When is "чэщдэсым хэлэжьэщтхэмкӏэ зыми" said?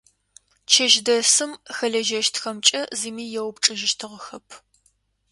0.71-3.25